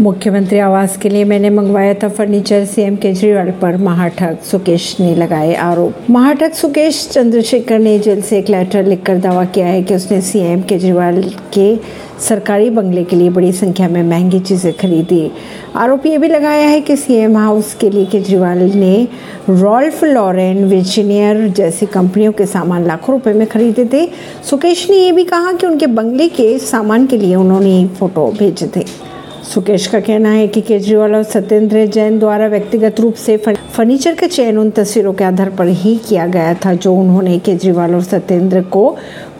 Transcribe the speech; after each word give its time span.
मुख्यमंत्री 0.00 0.58
आवास 0.58 0.96
के 0.96 1.08
लिए 1.08 1.24
मैंने 1.24 1.48
मंगवाया 1.50 1.94
था 1.94 2.08
फर्नीचर 2.08 2.64
सीएम 2.64 2.96
केजरीवाल 2.96 3.50
पर। 3.62 3.76
महाठग 3.76 4.36
सुकेश 4.44 4.96
ने 5.00 5.14
लगाए 5.14 5.54
आरोप। 5.54 6.10
महाठग 6.10 6.52
सुकेश 6.52 7.08
चंद्रशेखर 7.12 7.78
ने 7.78 7.98
जेल 7.98 8.20
से 8.22 8.38
एक 8.38 8.50
लेटर 8.50 8.84
लिखकर 8.86 9.18
दावा 9.18 9.44
किया 9.44 9.66
है 9.66 9.82
कि 9.82 9.94
उसने 9.94 10.20
सीएम 10.20 10.62
केजरीवाल 10.62 11.22
के 11.54 11.76
सरकारी 12.18 12.70
बंगले 12.70 13.04
के 13.04 13.16
लिए 13.16 13.30
बड़ी 13.30 13.50
संख्या 13.52 13.88
में 13.88 14.02
महँगी 14.02 14.40
चीज़ें 14.40 14.72
खरीदी। 14.72 15.30
आरोप 15.76 16.06
ये 16.06 16.18
भी 16.18 16.28
लगाया 16.28 16.68
है 16.68 16.80
कि 16.80 16.96
सीएम 16.96 17.36
हाउस 17.36 17.74
के 17.74 17.90
लिए 17.90 18.06
केजरीवाल 18.06 18.58
ने 18.58 19.08
रॉल्फ 19.50 20.04
लॉरेन 20.04 20.64
विजीनियर 20.64 21.46
जैसी 21.48 21.86
कंपनियों 21.86 22.32
के 22.32 22.46
सामान 22.46 22.86
लाखों 22.86 23.14
रुपए 23.14 23.32
में 23.32 23.46
खरीदे 23.46 23.88
थे। 23.92 24.06
सुकेश 24.50 24.88
ने 24.90 24.96
यह 24.96 25.12
भी 25.12 25.24
कहा 25.24 25.52
कि 25.52 25.66
उनके 25.66 25.86
बंगले 25.86 26.28
के 26.28 26.58
सामान 26.58 27.06
के 27.06 27.16
लिए 27.16 27.34
उन्होंने 27.34 27.86
फ़ोटो 27.98 28.30
भेजे 28.38 28.70
थे। 28.76 29.07
सुकेश 29.48 29.86
का 29.86 29.98
कहना 30.00 30.30
है 30.30 30.46
कि 30.48 30.60
केजरीवाल 30.60 31.14
और 31.14 31.22
सत्येंद्र 31.22 31.84
जैन 31.86 32.18
द्वारा 32.18 32.46
व्यक्तिगत 32.46 33.00
रूप 33.00 33.14
से 33.14 33.36
फर्नीचर 33.36 34.14
का 34.14 34.26
चयन 34.26 34.58
उन 34.58 34.70
तस्वीरों 34.70 35.12
के 35.12 35.24
आधार 35.24 35.50
पर 35.50 35.66
ही 35.66 35.96
किया 36.08 36.26
गया 36.26 36.54
था, 36.54 36.74
जो 36.74 36.94
उन्होंने 36.94 37.38
केजरीवाल 37.38 37.94
और 37.94 38.02
सत्येंद्र 38.02 38.62
को 38.62 38.90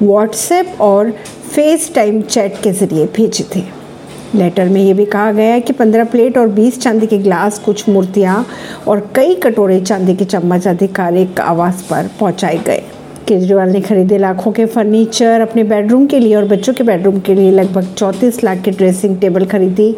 व्हाट्सएप 0.02 0.80
और 0.80 1.10
फेस 1.54 1.92
टाइम 1.94 2.20
चैट 2.22 2.60
के 2.62 2.72
ज़रिए 2.72 3.06
भेजे 3.16 3.44
थे। 3.56 3.62
लेटर 4.34 4.68
में 4.68 4.82
ये 4.82 4.94
भी 4.94 5.04
कहा 5.06 5.32
गया 5.32 5.52
है 5.52 5.60
कि 5.60 5.72
15 5.72 6.10
प्लेट 6.10 6.38
और 6.38 6.48
20 6.54 6.78
चांदी 6.80 7.06
के 7.06 7.18
ग्लास 7.18 7.58
कुछ 7.58 7.88
मूर्तियाँ 7.88 8.44
और 8.88 9.08
कई 9.14 9.34
कटोरे 9.34 9.80
चांदी 9.80 10.14
के 10.16 10.24
चम्मच 10.24 10.66
आधिकारिक 10.68 11.40
आवास 11.40 11.86
पर 11.90 12.10
पहुँचाए 12.20 12.58
गए। 12.58 12.82
केजरीवाल 13.28 13.70
ने 13.70 13.80
खरीदे 13.80 14.18
लाखों 14.18 14.50
के 14.52 14.64
फर्नीचर 14.66 15.40
अपने 15.40 15.62
बेडरूम 15.64 16.06
के 16.06 16.18
लिए 16.18 16.34
और 16.36 16.44
बच्चों 16.48 16.72
के 16.74 16.84
बेडरूम 16.84 17.18
के 17.20 17.34
लिए 17.34 17.50
लगभग 17.50 17.94
34 17.94 18.42
लाख 18.44 18.62
की 18.62 18.70
ड्रेसिंग 18.70 19.18
टेबल 19.20 19.44
खरीदी। 19.46 19.94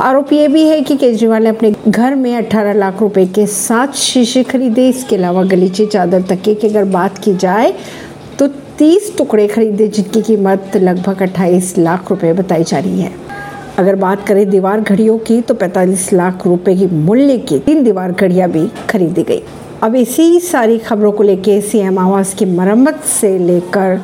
आरोप 0.00 0.32
ये 0.32 0.48
भी 0.48 0.64
है 0.68 0.80
कि 0.80 0.96
केजरीवाल 0.96 1.42
ने 1.42 1.50
अपने 1.50 1.72
घर 1.88 2.14
में 2.14 2.34
18 2.34 2.74
लाख 2.74 3.00
रुपए 3.00 3.24
के 3.26 3.46
सात 3.46 3.94
शीशे 3.96 4.42
खरीदे। 4.42 4.88
इसके 4.88 5.16
अलावा 5.16 5.42
गलीचे 5.44 5.86
चादर 5.86 6.22
तकिए 6.30 6.54
की 6.54 6.68
अगर 6.68 6.84
बात 6.90 7.18
की 7.18 7.34
जाए 7.36 7.72
तो 8.38 8.48
30 8.78 9.16
टुकड़े 9.18 9.46
खरीदे, 9.48 9.88
जिनकी 9.88 10.22
कीमत 10.22 10.76
लगभग 10.76 11.22
अट्ठाईस 11.22 11.74
लाख 11.78 12.10
रुपए 12.10 12.32
बताई 12.34 12.64
जा 12.64 12.78
रही 12.78 13.00
है। 13.00 13.12
अगर 13.78 13.94
बात 13.96 14.26
करें 14.26 14.48
दीवार 14.50 14.80
घड़ियों 14.80 15.18
की 15.18 15.40
तो 15.40 15.54
45 15.56 16.12
लाख 16.12 16.46
रुपए 16.46 16.76
की 16.76 16.86
मूल्य 16.86 17.38
की 17.40 17.58
तीन 17.58 17.84
दीवार 17.84 18.12
घड़ियाँ 18.12 18.50
भी 18.50 18.68
खरीदी 18.90 19.22
गई। 19.22 19.42
अब 19.82 19.94
इसी 19.94 20.40
सारी 20.40 20.78
खबरों 20.78 21.12
को 21.12 21.22
लेके 21.22 21.60
सीएम 21.60 21.98
आवास 21.98 22.34
की 22.34 22.44
मरम्मत 22.44 23.00
से 23.20 23.38
लेकर 23.38 24.02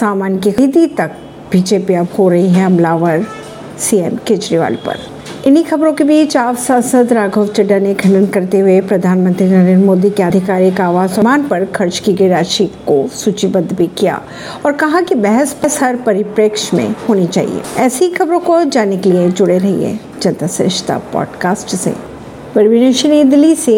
सामान 0.00 0.38
की 0.38 0.52
खरीदी 0.52 0.86
तक 0.86 1.10
बीजेपी 1.52 1.94
अब 1.94 2.08
हो 2.18 2.28
रही 2.28 2.48
है 2.48 2.64
हमलावर 2.64 3.26
सीएम 3.78 4.18
केजरीवाल 4.26 4.74
पर। 4.74 4.98
इन्हीं 5.46 5.64
खबरों 5.64 5.92
के 5.92 6.04
बीच 6.04 6.36
आप 6.36 6.56
सांसद 6.56 7.12
राघव 7.12 7.46
चड्डा 7.46 7.78
ने 7.78 7.94
खंडन 7.94 8.26
करते 8.26 8.58
हुए 8.58 8.80
प्रधानमंत्री 8.80 9.46
नरेंद्र 9.46 9.86
मोदी 9.86 10.10
के 10.10 10.22
आधिकारिक 10.22 10.80
आवास 10.80 11.16
सामान 11.16 11.42
पर 11.42 11.64
खर्च 11.64 11.98
की 11.98 12.12
गई 12.12 12.28
राशि 12.28 12.66
को 12.66 13.08
सूचीबद्ध 13.08 13.76
भी 13.76 13.86
किया 13.86 14.22
और 14.66 14.72
कहा 14.72 15.00
कि 15.00 15.14
बहस 15.14 15.56
बस 15.64 15.82
हर 15.82 15.96
परिप्रेक्ष्य 15.96 16.76
में 16.76 16.94
होनी 17.08 17.26
चाहिए। 17.26 17.62
ऐसी 17.78 18.08
खबरों 18.08 18.40
को 18.40 18.64
जानने 18.64 18.96
के 18.96 19.12
लिए 19.12 19.30
जुड़े 19.30 19.58
रहिए 19.58 20.00
जनता 20.22 20.46
श्रेष्ठता 20.46 20.98
पॉडकास्ट 20.98 21.68
से। 21.68 22.10
परवीन 22.54 23.30
दिल्ली 23.30 23.54
से 23.54 23.68